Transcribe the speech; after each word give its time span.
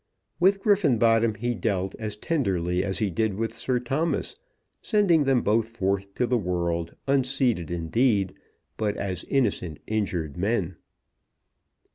With 0.39 0.61
Griffenbottom 0.63 1.35
he 1.35 1.53
dealt 1.53 1.93
as 1.99 2.15
tenderly 2.15 2.83
as 2.83 2.97
he 2.97 3.11
did 3.11 3.35
with 3.35 3.53
Sir 3.55 3.79
Thomas, 3.79 4.35
sending 4.81 5.25
them 5.25 5.43
both 5.43 5.69
forth 5.77 6.15
to 6.15 6.25
the 6.25 6.39
world, 6.39 6.95
unseated 7.05 7.69
indeed, 7.69 8.33
but 8.77 8.97
as 8.97 9.23
innocent, 9.25 9.77
injured 9.85 10.37
men. 10.37 10.75